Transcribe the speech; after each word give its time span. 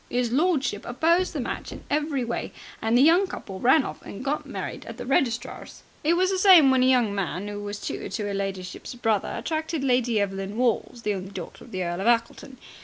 His 0.09 0.31
lordship 0.31 0.83
opposed 0.87 1.31
the 1.31 1.39
match 1.39 1.71
in 1.71 1.83
every 1.87 2.25
way, 2.25 2.53
and 2.81 2.97
the 2.97 3.03
young 3.03 3.27
couple 3.27 3.59
ran 3.59 3.83
off 3.85 4.01
and 4.01 4.25
got 4.25 4.47
married 4.47 4.83
at 4.87 4.99
a 4.99 5.05
registrar's. 5.05 5.83
It 6.03 6.15
was 6.15 6.31
the 6.31 6.39
same 6.39 6.71
when 6.71 6.81
a 6.81 6.87
young 6.87 7.13
man 7.13 7.47
who 7.47 7.59
was 7.61 7.79
tutor 7.79 8.09
to 8.09 8.23
'er 8.27 8.33
ladyship's 8.33 8.95
brother 8.95 9.31
attracted 9.37 9.83
Lady 9.83 10.19
Evelyn 10.19 10.57
Walls, 10.57 11.03
the 11.03 11.13
only 11.13 11.29
daughter 11.29 11.63
of 11.63 11.69
the 11.71 11.83
Earl 11.83 12.01
of 12.01 12.07
Ackleton. 12.07 12.57